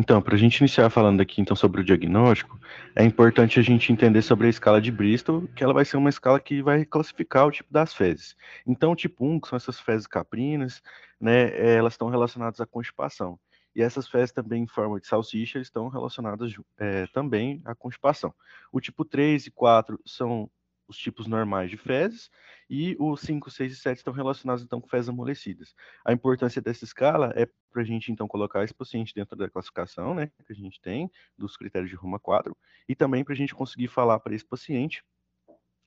[0.00, 2.56] Então, para a gente iniciar falando aqui então sobre o diagnóstico,
[2.94, 6.08] é importante a gente entender sobre a escala de Bristol, que ela vai ser uma
[6.08, 8.36] escala que vai classificar o tipo das fezes.
[8.64, 10.80] Então, o tipo 1, que são essas fezes caprinas,
[11.20, 13.40] né, é, elas estão relacionadas à constipação.
[13.74, 18.32] E essas fezes também em forma de salsicha estão relacionadas é, também à constipação.
[18.70, 20.48] O tipo 3 e 4 são
[20.88, 22.30] os tipos normais de fezes,
[22.68, 25.74] e os 5, 6 e 7 estão relacionados então com fezes amolecidas.
[26.04, 30.14] A importância dessa escala é para a gente então colocar esse paciente dentro da classificação,
[30.14, 32.56] né, que a gente tem, dos critérios de Roma 4,
[32.88, 35.04] e também para a gente conseguir falar para esse paciente,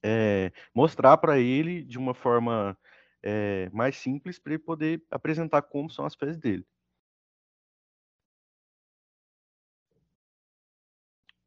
[0.03, 2.78] é, mostrar para ele de uma forma
[3.23, 6.66] é, mais simples para ele poder apresentar como são as fezes dele.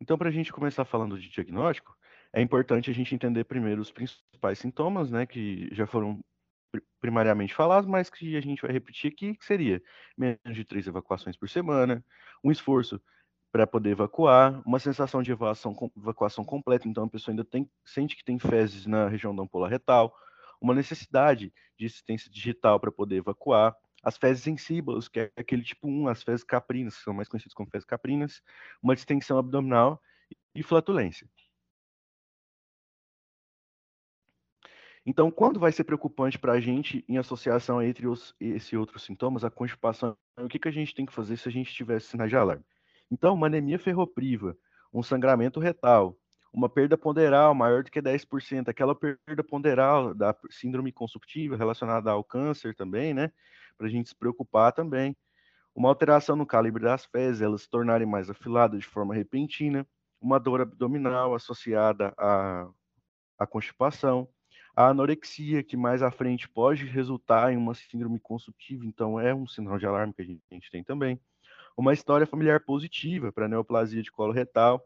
[0.00, 1.96] Então, para a gente começar falando de diagnóstico,
[2.34, 6.18] é importante a gente entender primeiro os principais sintomas, né, que já foram
[7.00, 9.80] primariamente falados, mas que a gente vai repetir aqui, que seria
[10.18, 12.04] menos de três evacuações por semana,
[12.42, 13.00] um esforço
[13.52, 18.16] para poder evacuar, uma sensação de evacuação, evacuação completa, então a pessoa ainda tem, sente
[18.16, 20.12] que tem fezes na região da ampola retal,
[20.60, 25.86] uma necessidade de assistência digital para poder evacuar, as fezes sensíveis, que é aquele tipo
[25.86, 28.42] 1, as fezes caprinas, que são mais conhecidas como fezes caprinas,
[28.82, 30.02] uma distensão abdominal
[30.52, 31.28] e flatulência.
[35.06, 39.44] Então, quando vai ser preocupante para a gente, em associação entre os, esse outros sintomas,
[39.44, 42.30] a constipação, o que, que a gente tem que fazer se a gente tivesse sinais
[42.30, 42.64] de alarme?
[43.10, 44.56] Então, uma anemia ferropriva,
[44.92, 46.16] um sangramento retal,
[46.54, 52.24] uma perda ponderal maior do que 10%, aquela perda ponderal da síndrome consumptiva relacionada ao
[52.24, 53.30] câncer também, né?
[53.76, 55.14] Para a gente se preocupar também.
[55.74, 59.86] Uma alteração no calibre das fezes, elas se tornarem mais afiladas de forma repentina,
[60.20, 62.68] uma dor abdominal associada à,
[63.38, 64.28] à constipação,
[64.76, 69.46] a anorexia, que mais à frente pode resultar em uma síndrome consumptiva, então é um
[69.46, 71.20] sinal de alarme que a gente, a gente tem também.
[71.76, 74.84] Uma história familiar positiva para neoplasia de colo retal.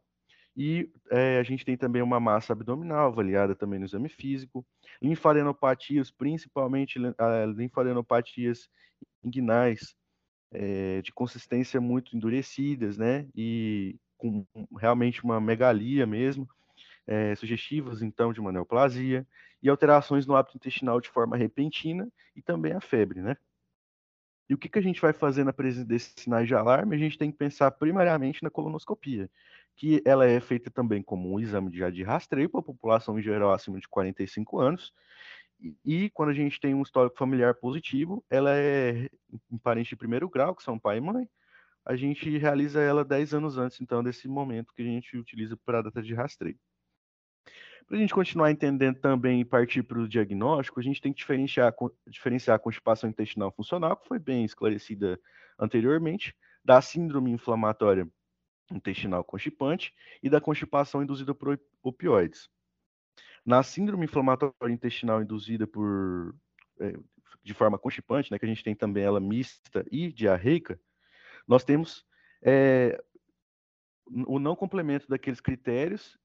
[0.57, 4.67] E é, a gente tem também uma massa abdominal avaliada também no exame físico.
[5.01, 8.69] Linfadenopatias, principalmente uh, linfadenopatias
[9.23, 9.95] inguinais,
[10.51, 13.29] é, de consistência muito endurecidas, né?
[13.37, 14.45] E com
[14.77, 16.49] realmente uma megalia mesmo
[17.09, 19.27] é, sugestivas, então, de uma neoplasia,
[19.63, 22.07] e alterações no hábito intestinal de forma repentina,
[22.37, 23.37] e também a febre, né?
[24.49, 26.95] E o que, que a gente vai fazer na presença desses sinais de alarme?
[26.95, 29.31] A gente tem que pensar primariamente na colonoscopia,
[29.75, 33.23] que ela é feita também como um exame de, de rastreio para a população em
[33.23, 34.93] geral acima de 45 anos,
[35.61, 39.11] e, e quando a gente tem um histórico familiar positivo, ela é
[39.51, 41.29] em parente de primeiro grau, que são pai e mãe,
[41.85, 45.79] a gente realiza ela 10 anos antes, então, desse momento que a gente utiliza para
[45.79, 46.59] a data de rastreio.
[47.89, 51.21] Para a gente continuar entendendo também e partir para o diagnóstico, a gente tem que
[51.21, 51.75] diferenciar,
[52.07, 55.19] diferenciar a constipação intestinal funcional, que foi bem esclarecida
[55.59, 58.07] anteriormente, da síndrome inflamatória
[58.71, 62.51] intestinal constipante e da constipação induzida por opioides.
[63.43, 66.35] Na síndrome inflamatória intestinal induzida por
[66.79, 66.95] é,
[67.43, 70.79] de forma constipante, né, que a gente tem também ela mista e diarreica,
[71.47, 72.05] nós temos
[72.43, 73.03] é,
[74.27, 76.19] o não complemento daqueles critérios,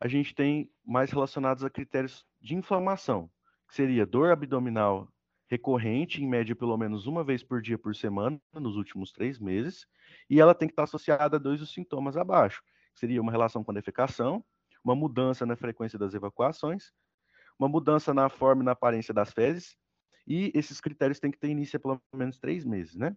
[0.00, 3.30] a gente tem mais relacionados a critérios de inflamação,
[3.68, 5.12] que seria dor abdominal
[5.50, 9.86] recorrente, em média pelo menos uma vez por dia por semana, nos últimos três meses,
[10.28, 12.62] e ela tem que estar associada a dois dos sintomas abaixo,
[12.92, 14.44] que seria uma relação com a defecação,
[14.84, 16.92] uma mudança na frequência das evacuações,
[17.58, 19.76] uma mudança na forma e na aparência das fezes,
[20.26, 23.16] e esses critérios têm que ter início há pelo menos três meses, né?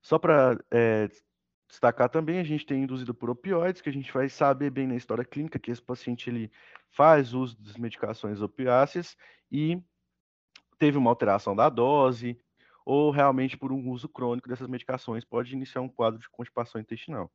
[0.00, 1.08] Só para é,
[1.70, 4.96] destacar também, a gente tem induzido por opioides, que a gente vai saber bem na
[4.96, 6.50] história clínica que esse paciente ele
[6.90, 9.16] faz uso das medicações opiáceas
[9.50, 9.80] e
[10.78, 12.38] teve uma alteração da dose,
[12.84, 17.30] ou realmente por um uso crônico dessas medicações pode iniciar um quadro de constipação intestinal.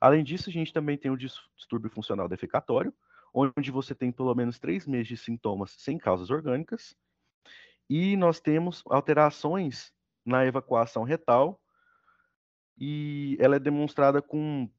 [0.00, 2.94] Além disso, a gente também tem o distúrbio funcional defecatório,
[3.34, 6.96] onde você tem pelo menos três meses de sintomas sem causas orgânicas,
[7.90, 9.92] e nós temos alterações
[10.24, 11.60] na evacuação retal,
[12.78, 14.70] e ela é demonstrada com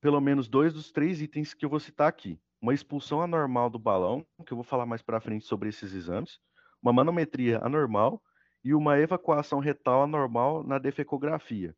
[0.00, 2.38] pelo menos dois dos três itens que eu vou citar aqui.
[2.60, 6.38] Uma expulsão anormal do balão, que eu vou falar mais para frente sobre esses exames,
[6.82, 8.22] uma manometria anormal
[8.62, 11.74] e uma evacuação retal anormal na defecografia.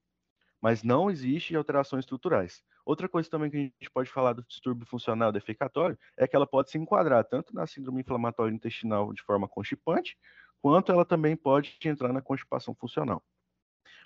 [0.60, 2.62] Mas não existe alterações estruturais.
[2.84, 6.46] Outra coisa também que a gente pode falar do distúrbio funcional defecatório é que ela
[6.46, 10.16] pode se enquadrar tanto na síndrome inflamatória intestinal de forma constipante,
[10.62, 13.22] quanto ela também pode entrar na constipação funcional.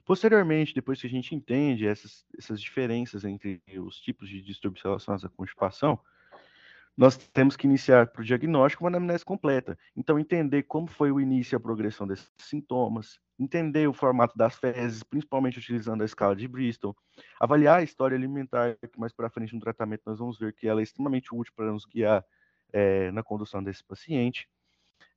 [0.04, 5.24] Posteriormente, depois que a gente entende essas, essas diferenças entre os tipos de distúrbios relacionados
[5.24, 6.00] à constipação,
[6.96, 9.78] nós temos que iniciar para o diagnóstico uma anamnese completa.
[9.96, 14.56] Então, entender como foi o início e a progressão desses sintomas, entender o formato das
[14.56, 16.94] fezes, principalmente utilizando a escala de Bristol,
[17.40, 20.80] avaliar a história alimentar, que mais para frente no tratamento nós vamos ver que ela
[20.80, 22.24] é extremamente útil para nos guiar
[22.72, 24.46] é, na condução desse paciente.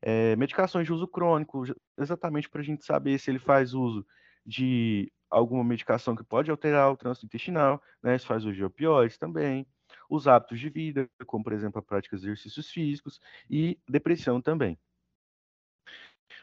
[0.01, 1.63] É, medicações de uso crônico,
[1.97, 4.05] exatamente para a gente saber se ele faz uso
[4.45, 8.17] de alguma medicação que pode alterar o trânsito intestinal, né?
[8.17, 9.65] Se faz de opioides também,
[10.09, 13.19] os hábitos de vida, como por exemplo a prática de exercícios físicos
[13.49, 14.77] e depressão também.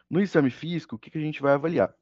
[0.09, 1.95] No exame físico, o que, que a gente vai avaliar?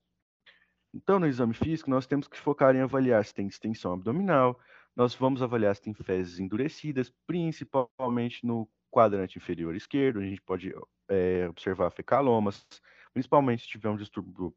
[0.95, 4.59] Então, no exame físico, nós temos que focar em avaliar se tem distensão abdominal,
[4.97, 10.75] nós vamos avaliar se tem fezes endurecidas, principalmente no quadrante inferior esquerdo, a gente pode
[11.09, 12.67] é, observar fecalomas,
[13.13, 14.55] principalmente se tiver um distúrbio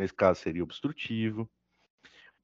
[0.00, 1.48] nesse caso seria obstrutivo.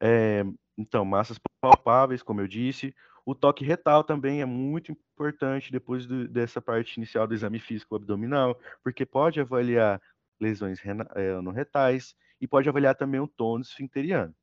[0.01, 0.45] É,
[0.77, 2.95] então, massas palpáveis, como eu disse.
[3.25, 7.97] O toque retal também é muito importante depois do, dessa parte inicial do exame físico
[7.97, 10.01] abdominal, porque pode avaliar
[10.41, 10.79] lesões
[11.15, 14.35] é, no retais e pode avaliar também o tônus esfincteriano.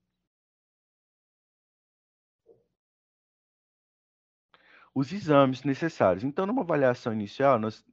[4.96, 6.24] Os exames necessários.
[6.24, 7.84] Então, numa avaliação inicial, nós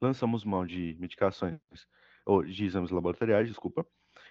[0.00, 1.58] lançamos mão de medicações,
[2.26, 3.86] ou de exames laboratoriais, desculpa,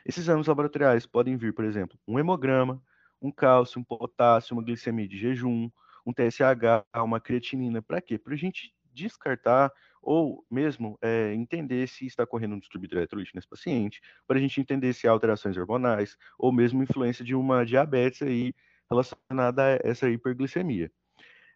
[0.06, 2.82] esses exames laboratoriais podem vir, por exemplo, um hemograma,
[3.22, 5.70] um cálcio, um potássio, uma glicemia de jejum,
[6.06, 7.82] um TSH, uma creatinina.
[7.82, 8.18] Para quê?
[8.18, 13.36] Para a gente descartar ou mesmo é, entender se está correndo um distúrbio de eletrolite
[13.36, 17.66] nesse paciente, para a gente entender se há alterações hormonais ou mesmo influência de uma
[17.66, 18.54] diabetes aí
[18.90, 20.92] relacionada a essa hiperglicemia.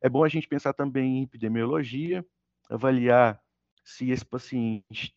[0.01, 2.25] É bom a gente pensar também em epidemiologia,
[2.69, 3.41] avaliar
[3.83, 5.13] se esse paciente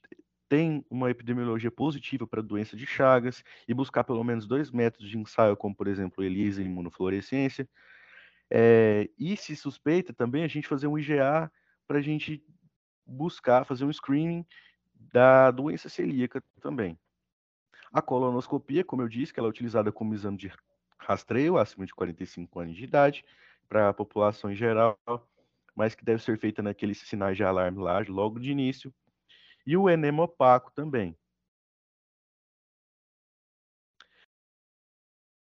[0.49, 5.09] tem uma epidemiologia positiva para a doença de Chagas e buscar pelo menos dois métodos
[5.09, 7.69] de ensaio, como por exemplo ELISA e imunofluorescência.
[8.51, 11.51] É, e se suspeita também a gente fazer um IgA
[11.87, 12.43] para a gente
[13.05, 14.45] buscar fazer um screening
[14.95, 16.99] da doença celíaca também.
[17.93, 20.53] A colonoscopia, como eu disse, que ela é utilizada como exame de
[20.99, 23.25] rastreio acima de 45 anos de idade
[23.69, 24.99] para a população em geral,
[25.75, 28.93] mas que deve ser feita naqueles sinais de alarme lá logo de início
[29.67, 31.17] e o enema opaco também.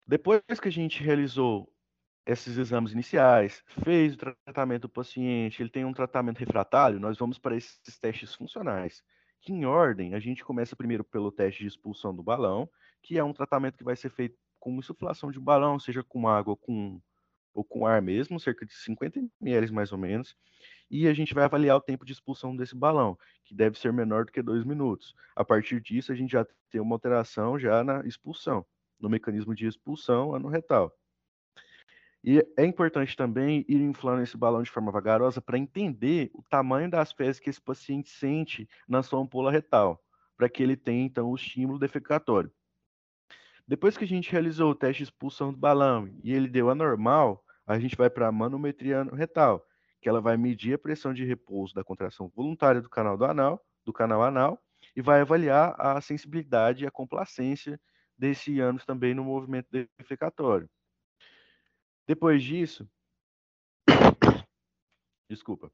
[0.06, 1.70] Depois que a gente realizou
[2.26, 7.38] esses exames iniciais, fez o tratamento do paciente, ele tem um tratamento refratário, nós vamos
[7.38, 9.02] para esses testes funcionais.
[9.42, 12.68] Que em ordem, a gente começa primeiro pelo teste de expulsão do balão,
[13.02, 16.56] que é um tratamento que vai ser feito com insuflação de balão, seja com água
[16.56, 17.00] com,
[17.52, 20.34] ou com ar mesmo, cerca de 50 ml mais ou menos
[20.90, 24.24] e a gente vai avaliar o tempo de expulsão desse balão, que deve ser menor
[24.24, 25.14] do que dois minutos.
[25.34, 28.64] A partir disso, a gente já tem uma alteração já na expulsão,
[29.00, 30.96] no mecanismo de expulsão anorretal.
[32.26, 36.90] E é importante também ir inflando esse balão de forma vagarosa para entender o tamanho
[36.90, 40.02] das fezes que esse paciente sente na sua ampola retal,
[40.36, 42.50] para que ele tenha então o estímulo defecatório.
[43.68, 47.44] Depois que a gente realizou o teste de expulsão do balão e ele deu anormal,
[47.66, 49.66] a gente vai para a manometria retal,
[50.04, 53.64] que ela vai medir a pressão de repouso da contração voluntária do canal do anal,
[53.86, 54.62] do canal anal,
[54.94, 57.80] e vai avaliar a sensibilidade e a complacência
[58.14, 60.68] desse ânus também no movimento defecatório.
[62.06, 62.86] Depois disso,
[65.26, 65.72] desculpa,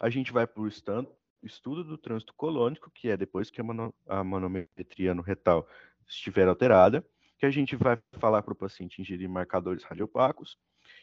[0.00, 0.66] a gente vai para o
[1.42, 5.68] estudo do trânsito colônico, que é depois que a, mano, a manometria no retal
[6.08, 7.06] estiver alterada,
[7.38, 10.56] que a gente vai falar para o paciente ingerir marcadores radiopacos,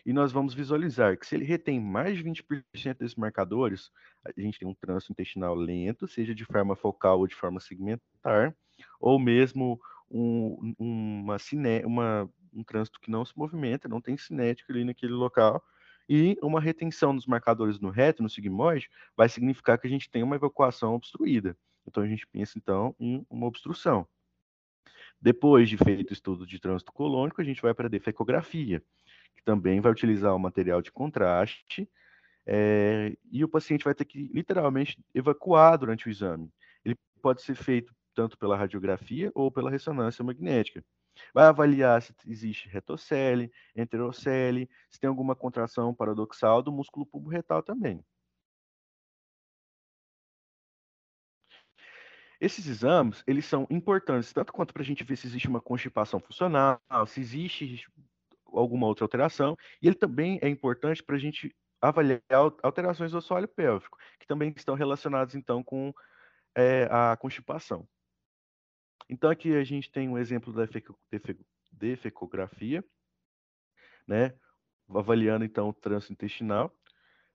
[0.05, 3.89] e nós vamos visualizar que se ele retém mais de 20% desses marcadores,
[4.25, 8.55] a gente tem um trânsito intestinal lento, seja de forma focal ou de forma segmentar,
[8.99, 9.79] ou mesmo
[10.09, 11.37] um, uma,
[11.85, 15.63] uma um trânsito que não se movimenta, não tem cinética ali naquele local,
[16.07, 20.21] e uma retenção dos marcadores no reto, no sigmoide, vai significar que a gente tem
[20.21, 21.57] uma evacuação obstruída.
[21.87, 24.07] Então a gente pensa então em uma obstrução.
[25.21, 28.83] Depois de feito o estudo de trânsito colônico, a gente vai para a defecografia,
[29.35, 31.89] que também vai utilizar o material de contraste,
[32.45, 36.51] é, e o paciente vai ter que literalmente evacuar durante o exame.
[36.83, 40.83] Ele pode ser feito tanto pela radiografia ou pela ressonância magnética.
[41.33, 48.03] Vai avaliar se existe retocele, enterocele, se tem alguma contração paradoxal do músculo retal também.
[52.41, 56.19] Esses exames, eles são importantes tanto quanto para a gente ver se existe uma constipação
[56.19, 57.87] funcional, se existe
[58.53, 62.21] alguma outra alteração, e ele também é importante para a gente avaliar
[62.61, 65.93] alterações do assoalho pélvico, que também estão relacionadas, então, com
[66.55, 67.87] é, a constipação.
[69.09, 70.67] Então, aqui a gente tem um exemplo da
[71.71, 72.83] defecografia,
[74.07, 74.33] né?
[74.89, 76.73] avaliando então o trânsito intestinal.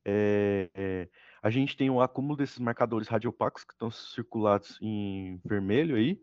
[0.05, 1.09] É, é,
[1.43, 6.21] a gente tem um acúmulo desses marcadores radiopacos que estão circulados em vermelho aí.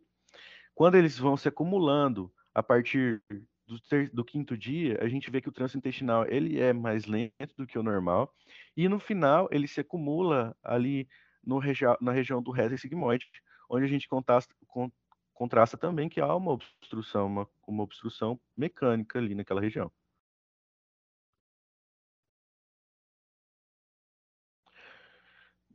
[0.74, 3.22] Quando eles vão se acumulando a partir
[3.68, 7.06] do, ter, do, quinto dia, a gente vê que o trânsito intestinal ele é mais
[7.06, 8.34] lento do que o normal.
[8.76, 11.08] E no final, ele se acumula ali
[11.44, 13.26] no regi na região do reto sigmoide,
[13.70, 14.54] onde a gente contrasta,
[15.34, 19.92] contrasta também que há uma obstrução, uma, uma obstrução mecânica ali naquela região.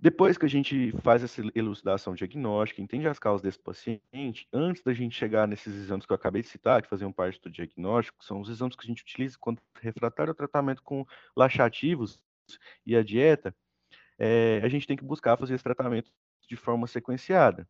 [0.03, 4.95] Depois que a gente faz essa elucidação diagnóstica, entende as causas desse paciente, antes da
[4.95, 8.41] gente chegar nesses exames que eu acabei de citar, que faziam parte do diagnóstico, são
[8.41, 11.05] os exames que a gente utiliza quando refratário ao tratamento com
[11.37, 12.19] laxativos
[12.87, 13.55] e a dieta,
[14.19, 16.11] é, a gente tem que buscar fazer esse tratamento
[16.49, 17.69] de forma sequenciada.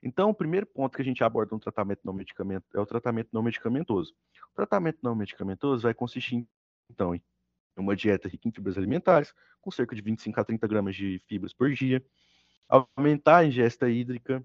[0.00, 3.30] Então, o primeiro ponto que a gente aborda no tratamento não medicamento é o tratamento
[3.32, 4.14] não medicamentoso.
[4.52, 6.46] O tratamento não medicamentoso vai consistir,
[6.88, 7.22] então, em
[7.76, 11.52] uma dieta rica em fibras alimentares, com cerca de 25 a 30 gramas de fibras
[11.52, 12.04] por dia,
[12.68, 14.44] aumentar a ingesta hídrica,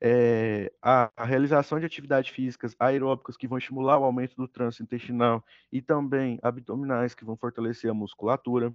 [0.00, 4.82] é, a, a, realização de atividades físicas aeróbicas que vão estimular o aumento do trânsito
[4.82, 8.74] intestinal e também abdominais que vão fortalecer a musculatura.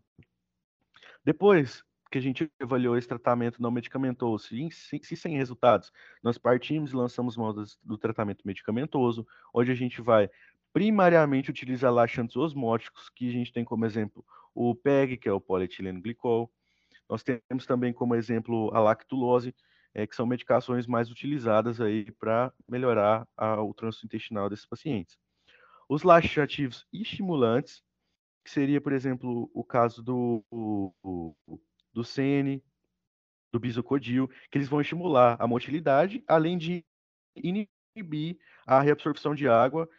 [1.25, 5.91] Depois, que a gente avaliou esse tratamento não medicamentoso, se, se, sem resultados,
[6.23, 10.29] nós partimos e lançamos modas do tratamento medicamentoso, onde a gente vai
[10.73, 15.41] primariamente utilizar laxantes osmóticos, que a gente tem como exemplo o PEG, que é o
[15.41, 16.51] polietileno glicol.
[17.09, 19.55] Nós temos também como exemplo a lactulose,
[19.93, 25.17] é, que são medicações mais utilizadas aí para melhorar a, o trânsito intestinal desses pacientes.
[25.89, 27.81] Os laxativos estimulantes,
[28.43, 31.35] que seria, por exemplo, o caso do, do,
[31.93, 32.61] do CN,
[33.51, 36.85] do bisocodil, que eles vão estimular a motilidade, além de
[37.35, 39.89] inibir a reabsorção de água,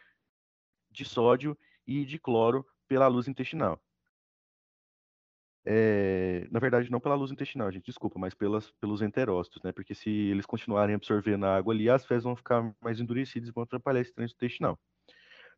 [0.99, 3.81] de sódio e de cloro pela luz intestinal.
[5.65, 9.71] É, na verdade, não pela luz intestinal, gente, desculpa, mas pelas, pelos enterócitos, né?
[9.71, 13.51] Porque se eles continuarem absorvendo a água ali, as fezes vão ficar mais endurecidas e
[13.51, 14.79] vão atrapalhar esse trânsito intestinal.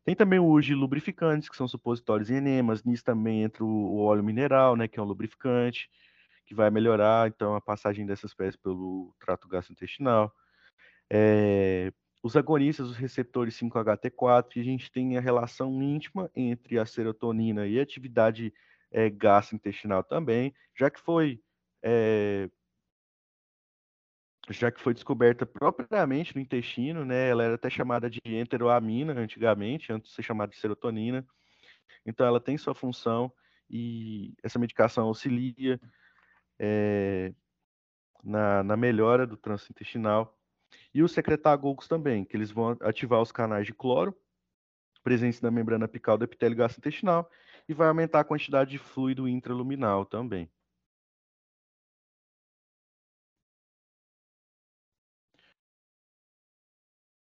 [0.04, 2.84] Tem também de lubrificantes, que são supositórios e enemas.
[2.84, 5.88] Nisso também entra o óleo mineral, né, que é um lubrificante
[6.44, 10.32] que vai melhorar então a passagem dessas fezes pelo trato gastrointestinal.
[11.10, 11.92] É,
[12.22, 17.66] os agonistas, os receptores 5-HT4, e a gente tem a relação íntima entre a serotonina
[17.66, 18.52] e a atividade
[18.90, 21.40] é, gastrointestinal também, já que foi
[21.82, 22.48] é,
[24.50, 27.28] já que foi descoberta propriamente no intestino, né?
[27.28, 31.26] Ela era até chamada de enteroamina antigamente, antes de ser chamada de serotonina.
[32.04, 33.32] Então ela tem sua função
[33.70, 35.80] e essa medicação auxilia
[36.58, 37.32] é,
[38.22, 40.36] na, na, melhora do trânsito intestinal.
[40.94, 44.14] E os secretagogos também, que eles vão ativar os canais de cloro
[45.02, 47.28] presentes na membrana apical do epitélio gastrointestinal
[47.68, 50.48] e vai aumentar a quantidade de fluido intraluminal também.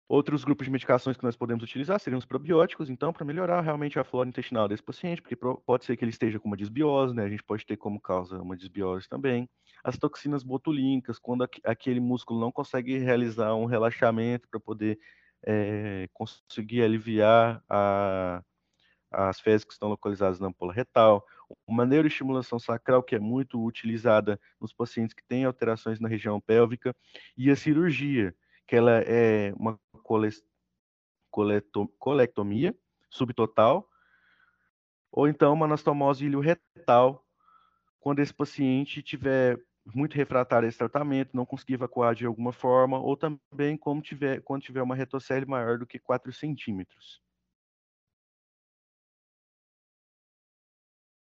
[0.10, 4.00] Outros grupos de medicações que nós podemos utilizar seriam os probióticos, então, para melhorar realmente
[4.00, 7.26] a flora intestinal desse paciente, porque pode ser que ele esteja com uma desbiose, né?
[7.26, 9.50] A gente pode ter como causa uma desbiose também.
[9.84, 14.98] As toxinas botulínicas, quando aquele músculo não consegue realizar um relaxamento para poder
[15.46, 18.42] é, conseguir aliviar a,
[19.12, 21.26] as fezes que estão localizadas na ampola retal.
[21.66, 26.96] Uma neuroestimulação sacral, que é muito utilizada nos pacientes que têm alterações na região pélvica.
[27.38, 28.36] E a cirurgia,
[28.68, 29.80] que ela é uma
[32.00, 32.76] colectomia
[33.10, 33.90] subtotal,
[35.12, 37.26] ou então uma anastomose ilioretal,
[38.00, 39.60] quando esse paciente tiver
[39.94, 44.64] muito refratário esse tratamento, não conseguir evacuar de alguma forma, ou também como tiver, quando
[44.64, 47.22] tiver uma retocele maior do que 4 centímetros.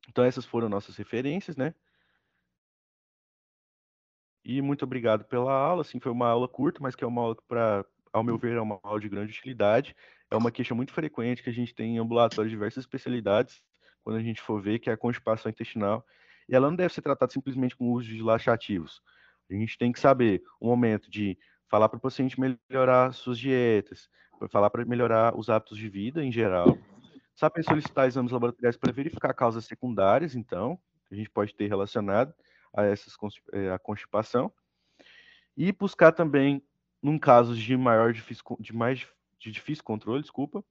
[0.10, 1.74] Então essas foram nossas referências, né?
[4.44, 5.82] E muito obrigado pela aula.
[5.82, 8.62] Assim, foi uma aula curta, mas que é uma aula para, ao meu ver, é
[8.62, 9.96] uma aula de grande utilidade.
[10.30, 13.62] É uma queixa muito frequente que a gente tem em ambulatório de diversas especialidades,
[14.04, 16.06] quando a gente for ver, que é a constipação intestinal.
[16.50, 19.02] E ela não deve ser tratada simplesmente com o uso de laxativos.
[19.50, 21.38] A gente tem que saber o momento de
[21.70, 24.10] falar para o paciente melhorar suas dietas,
[24.50, 26.78] falar para melhorar os hábitos de vida em geral.
[27.36, 32.34] Saber solicitar exames laboratoriais para verificar causas secundárias, então, que a gente pode ter relacionado
[32.76, 33.14] a essas
[33.54, 34.52] eh, a constipação
[35.56, 36.62] e buscar também
[37.01, 39.08] num caso de maior difícil, de mais
[39.39, 40.63] de difícil controle, desculpa,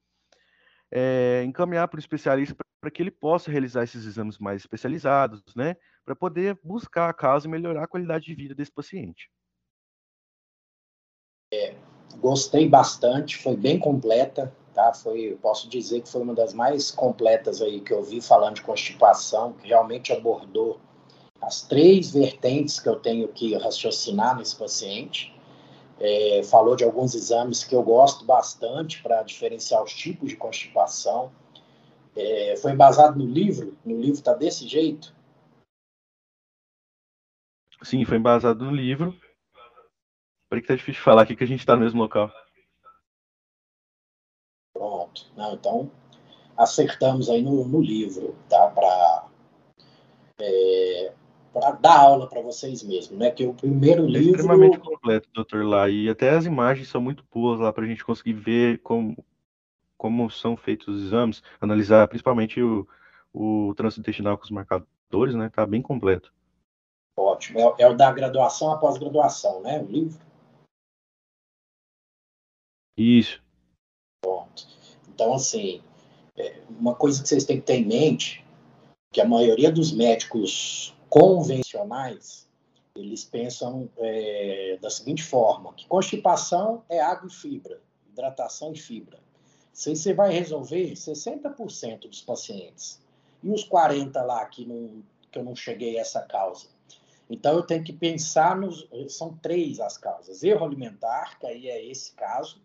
[0.91, 5.77] é, encaminhar para o especialista para que ele possa realizar esses exames mais especializados, né,
[6.05, 9.31] para poder buscar a causa e melhorar a qualidade de vida desse paciente.
[11.53, 11.77] É,
[12.19, 14.93] gostei bastante, foi bem completa, tá?
[14.93, 18.63] Foi, posso dizer que foi uma das mais completas aí que eu vi falando de
[18.63, 20.81] constipação, que realmente abordou
[21.41, 25.36] as três vertentes que eu tenho que raciocinar nesse paciente.
[25.99, 31.33] É, falou de alguns exames que eu gosto bastante para diferenciar os tipos de constipação.
[32.15, 33.77] É, foi embasado no livro?
[33.85, 35.15] No livro está desse jeito?
[37.83, 39.19] Sim, foi embasado no livro.
[40.49, 42.33] Por que tá difícil de falar aqui que a gente está no mesmo local.
[44.73, 45.27] Pronto.
[45.37, 45.91] Não, então,
[46.57, 48.69] acertamos aí no, no livro, tá?
[48.69, 49.26] Para para
[51.87, 53.31] dar aula para vocês mesmos, né?
[53.31, 54.31] Que o primeiro é livro.
[54.31, 55.89] extremamente completo, doutor lá.
[55.89, 59.25] E até as imagens são muito boas lá para a gente conseguir ver como,
[59.97, 62.87] como são feitos os exames, analisar principalmente o,
[63.33, 65.49] o trânsito intestinal com os marcadores, né?
[65.49, 66.33] Tá bem completo.
[67.17, 67.61] Ótimo.
[67.61, 69.81] É, é o da graduação após graduação, né?
[69.81, 70.19] O livro?
[72.99, 73.41] Isso.
[74.21, 74.67] Pronto.
[75.09, 75.83] Então, assim,
[76.37, 78.45] é, uma coisa que vocês têm que ter em mente,
[79.13, 82.47] que a maioria dos médicos convencionais,
[82.95, 89.19] eles pensam é, da seguinte forma, que constipação é água e fibra, hidratação e fibra.
[89.87, 93.01] Aí você vai resolver 60% dos pacientes.
[93.43, 96.69] E os 40 lá que, não, que eu não cheguei a essa causa?
[97.29, 98.89] Então eu tenho que pensar nos.
[99.09, 100.43] São três as causas.
[100.43, 102.63] Erro alimentar, que aí é esse caso.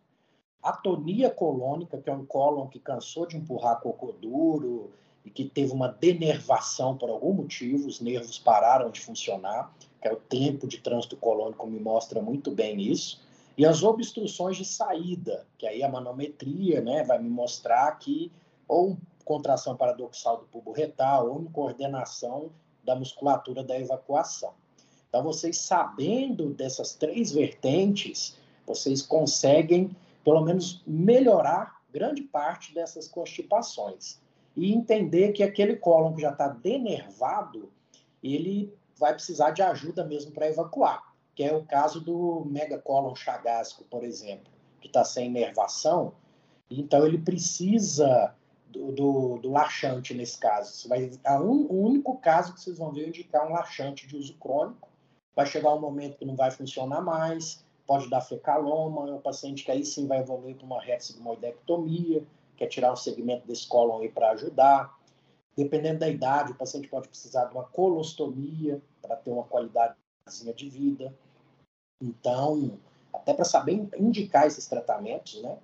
[0.64, 4.92] Atonia colônica, que é um cólon que cansou de empurrar cocô duro,
[5.26, 10.14] e que teve uma denervação por algum motivo, os nervos pararam de funcionar, que é
[10.14, 13.22] o tempo de trânsito colônico me mostra muito bem isso,
[13.58, 18.32] e as obstruções de saída, que aí a manometria né, vai me mostrar que
[18.68, 22.50] ou contração paradoxal do pubo retal ou incoordenação
[22.84, 24.54] da musculatura da evacuação.
[25.08, 34.21] Então, vocês sabendo dessas três vertentes, vocês conseguem, pelo menos, melhorar grande parte dessas constipações
[34.56, 37.72] e entender que aquele cólon que já está denervado,
[38.24, 43.84] ele vai precisar de ajuda mesmo para evacuar, que é o caso do megacólon chagásico,
[43.86, 46.14] por exemplo, que está sem inervação,
[46.70, 48.36] então ele precisa
[48.70, 50.88] do, do, do laxante nesse caso.
[50.88, 54.36] vai, é um, o único caso que vocês vão ver indicar um laxante de uso
[54.36, 54.90] crônico,
[55.36, 59.66] vai chegar um momento que não vai funcionar mais, pode dar fecaloma, é um paciente
[59.66, 62.24] que aí sim vai evoluir para uma retsigmoidectomia,
[62.62, 64.96] quer tirar um segmento desse cólon aí para ajudar.
[65.58, 69.96] Dependendo da idade, o paciente pode precisar de uma colostomia para ter uma qualidade
[70.56, 71.12] de vida.
[72.00, 72.78] Então,
[73.12, 75.58] até para saber indicar esses tratamentos, né?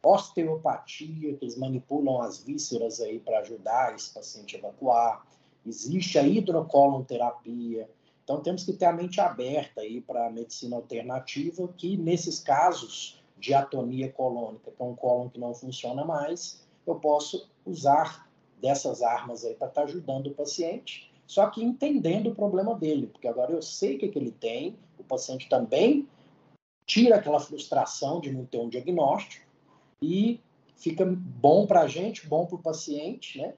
[0.00, 5.26] Osteopatia, que eles manipulam as vísceras aí para ajudar esse paciente a evacuar.
[5.66, 7.90] Existe a hidrocolonterapia.
[8.22, 13.20] Então, temos que ter a mente aberta aí para a medicina alternativa, que nesses casos
[13.38, 18.28] de atonia colônica, que é um cólon que não funciona mais, eu posso usar
[18.60, 23.08] dessas armas aí para estar tá ajudando o paciente, só que entendendo o problema dele,
[23.08, 26.08] porque agora eu sei o que, que ele tem, o paciente também
[26.86, 29.44] tira aquela frustração de não ter um diagnóstico
[30.00, 30.40] e
[30.76, 33.54] fica bom para a gente, bom para o paciente, né?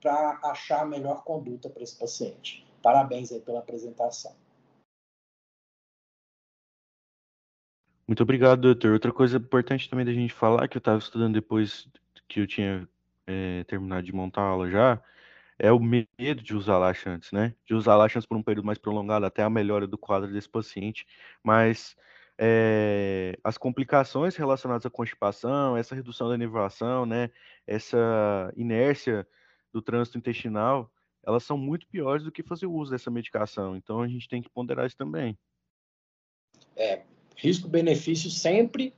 [0.00, 2.66] Para achar a melhor conduta para esse paciente.
[2.82, 4.32] Parabéns aí pela apresentação.
[8.10, 8.90] Muito obrigado, doutor.
[8.94, 11.88] Outra coisa importante também da gente falar, que eu estava estudando depois
[12.26, 12.88] que eu tinha
[13.24, 15.00] é, terminado de montar a aula já,
[15.56, 17.54] é o medo de usar laxantes, né?
[17.64, 21.06] De usar laxantes por um período mais prolongado, até a melhora do quadro desse paciente.
[21.40, 21.96] Mas
[22.36, 27.30] é, as complicações relacionadas à constipação, essa redução da nervação, né?
[27.64, 29.24] Essa inércia
[29.72, 30.92] do trânsito intestinal,
[31.22, 33.76] elas são muito piores do que fazer uso dessa medicação.
[33.76, 35.38] Então a gente tem que ponderar isso também.
[36.74, 37.04] É,
[37.40, 38.94] risco-benefício sempre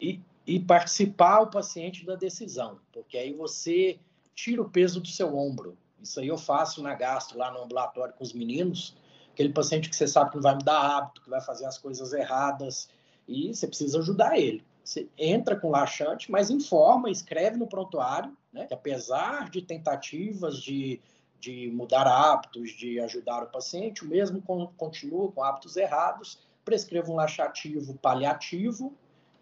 [0.00, 3.98] e, e participar o paciente da decisão, porque aí você
[4.34, 5.76] tira o peso do seu ombro.
[6.02, 8.96] Isso aí eu faço na gastro, lá no ambulatório com os meninos,
[9.32, 12.12] aquele paciente que você sabe que não vai mudar hábito, que vai fazer as coisas
[12.12, 12.88] erradas,
[13.28, 14.64] e você precisa ajudar ele.
[14.82, 21.00] Você entra com laxante, mas informa, escreve no prontuário, né, que apesar de tentativas de,
[21.40, 24.42] de mudar hábitos, de ajudar o paciente, o mesmo
[24.76, 28.96] continua com hábitos errados, prescreva um laxativo paliativo,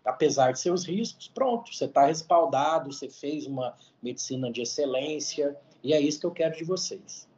[0.04, 5.92] apesar de seus riscos, pronto, você está respaldado, você fez uma medicina de excelência, e
[5.92, 7.28] é isso que eu quero de vocês.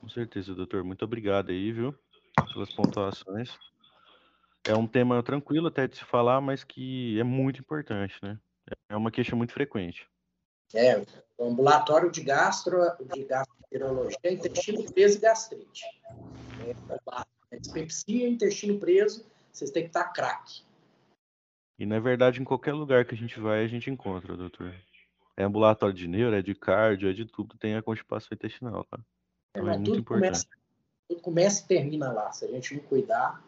[0.00, 0.84] Com certeza, doutor.
[0.84, 1.94] Muito obrigado aí, viu,
[2.52, 3.58] pelas pontuações.
[4.64, 8.38] É um tema tranquilo até de se falar, mas que é muito importante, né?
[8.88, 10.08] É uma queixa muito frequente.
[10.74, 11.04] É,
[11.38, 12.78] o ambulatório de gastro,
[13.12, 13.24] de
[13.72, 15.84] gastroenterologia, intestino preso e gastrite.
[17.50, 20.62] É, dispepsia, intestino preso, vocês têm que estar craque.
[21.78, 24.74] E na verdade, em qualquer lugar que a gente vai, a gente encontra, doutor.
[25.36, 28.98] É ambulatório de neuro, é de cardio, é de tudo, tem a constipação intestinal, tá?
[29.50, 30.22] Então, é, é muito tudo importante.
[30.22, 30.48] Começa,
[31.08, 32.32] tudo começa e termina lá.
[32.32, 33.44] Se a gente não cuidar.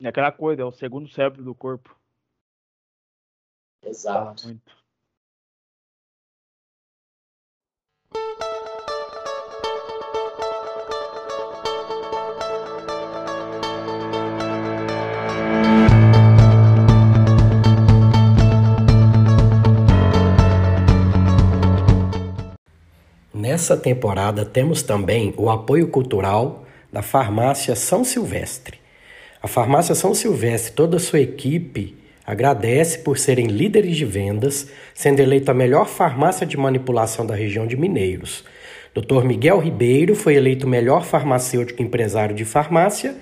[0.00, 1.94] É aquela coisa, é o segundo cérebro do corpo.
[3.82, 4.42] Exato.
[4.42, 4.77] Fala muito.
[23.38, 28.80] Nessa temporada temos também o apoio cultural da Farmácia São Silvestre.
[29.40, 31.96] A Farmácia São Silvestre, toda a sua equipe,
[32.26, 37.64] agradece por serem líderes de vendas, sendo eleita a melhor farmácia de manipulação da região
[37.64, 38.42] de Mineiros.
[39.00, 39.24] Dr.
[39.24, 43.14] Miguel Ribeiro foi eleito melhor farmacêutico empresário de farmácia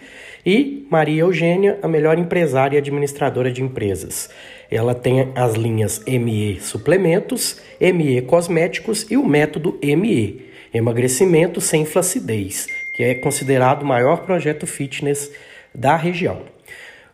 [0.44, 4.30] e Maria Eugênia, a melhor empresária e administradora de empresas.
[4.70, 12.66] Ela tem as linhas ME Suplementos, ME Cosméticos e o método ME, Emagrecimento sem Flacidez,
[12.94, 15.30] que é considerado o maior projeto fitness
[15.74, 16.40] da região.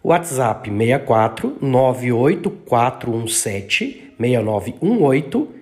[0.04, 5.61] WhatsApp 64 98417 6918